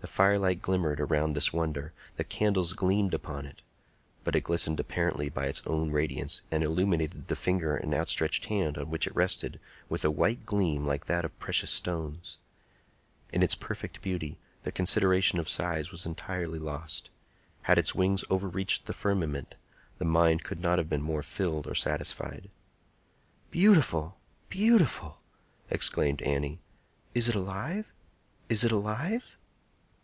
The 0.00 0.08
firelight 0.08 0.60
glimmered 0.60 1.00
around 1.00 1.34
this 1.34 1.52
wonder—the 1.52 2.24
candles 2.24 2.72
gleamed 2.72 3.14
upon 3.14 3.46
it; 3.46 3.62
but 4.24 4.34
it 4.34 4.40
glistened 4.42 4.80
apparently 4.80 5.28
by 5.28 5.46
its 5.46 5.62
own 5.64 5.92
radiance, 5.92 6.42
and 6.50 6.64
illuminated 6.64 7.28
the 7.28 7.36
finger 7.36 7.76
and 7.76 7.94
outstretched 7.94 8.46
hand 8.46 8.76
on 8.76 8.90
which 8.90 9.06
it 9.06 9.14
rested 9.14 9.60
with 9.88 10.04
a 10.04 10.10
white 10.10 10.44
gleam 10.44 10.84
like 10.84 11.06
that 11.06 11.24
of 11.24 11.38
precious 11.38 11.70
stones. 11.70 12.38
In 13.32 13.44
its 13.44 13.54
perfect 13.54 14.02
beauty, 14.02 14.40
the 14.64 14.72
consideration 14.72 15.38
of 15.38 15.48
size 15.48 15.92
was 15.92 16.04
entirely 16.04 16.58
lost. 16.58 17.10
Had 17.62 17.78
its 17.78 17.94
wings 17.94 18.24
overreached 18.28 18.86
the 18.86 18.92
firmament, 18.92 19.54
the 19.98 20.04
mind 20.04 20.42
could 20.42 20.58
not 20.60 20.78
have 20.80 20.88
been 20.90 21.00
more 21.00 21.22
filled 21.22 21.68
or 21.68 21.76
satisfied. 21.76 22.50
"Beautiful! 23.52 24.18
beautiful!" 24.48 25.22
exclaimed 25.70 26.20
Annie. 26.22 26.58
"Is 27.14 27.28
it 27.28 27.36
alive? 27.36 27.92
Is 28.48 28.64
it 28.64 28.72
alive?" 28.72 29.36